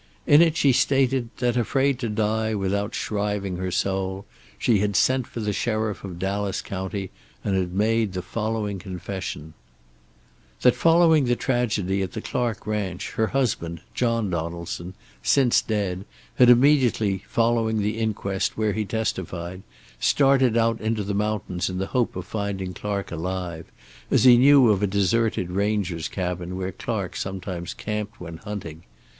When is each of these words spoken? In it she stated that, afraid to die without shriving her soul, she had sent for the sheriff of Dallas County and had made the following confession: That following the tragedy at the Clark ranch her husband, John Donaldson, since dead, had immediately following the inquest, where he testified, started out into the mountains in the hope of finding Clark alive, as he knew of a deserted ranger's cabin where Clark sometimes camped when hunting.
In 0.25 0.41
it 0.41 0.57
she 0.57 0.71
stated 0.71 1.29
that, 1.37 1.55
afraid 1.55 1.99
to 1.99 2.09
die 2.09 2.55
without 2.55 2.95
shriving 2.95 3.57
her 3.57 3.69
soul, 3.69 4.25
she 4.57 4.79
had 4.79 4.95
sent 4.95 5.27
for 5.27 5.41
the 5.41 5.53
sheriff 5.53 6.03
of 6.03 6.17
Dallas 6.17 6.63
County 6.63 7.11
and 7.43 7.55
had 7.55 7.71
made 7.75 8.13
the 8.13 8.23
following 8.23 8.79
confession: 8.79 9.53
That 10.63 10.73
following 10.73 11.25
the 11.25 11.35
tragedy 11.35 12.01
at 12.01 12.13
the 12.13 12.19
Clark 12.23 12.65
ranch 12.65 13.11
her 13.11 13.27
husband, 13.27 13.81
John 13.93 14.31
Donaldson, 14.31 14.95
since 15.21 15.61
dead, 15.61 16.03
had 16.37 16.49
immediately 16.49 17.23
following 17.27 17.77
the 17.77 17.99
inquest, 17.99 18.57
where 18.57 18.73
he 18.73 18.85
testified, 18.85 19.61
started 19.99 20.57
out 20.57 20.81
into 20.81 21.03
the 21.03 21.13
mountains 21.13 21.69
in 21.69 21.77
the 21.77 21.85
hope 21.93 22.15
of 22.15 22.25
finding 22.25 22.73
Clark 22.73 23.11
alive, 23.11 23.67
as 24.09 24.23
he 24.23 24.35
knew 24.35 24.71
of 24.71 24.81
a 24.81 24.87
deserted 24.87 25.51
ranger's 25.51 26.07
cabin 26.07 26.55
where 26.57 26.71
Clark 26.71 27.15
sometimes 27.15 27.75
camped 27.75 28.19
when 28.19 28.37
hunting. 28.37 28.81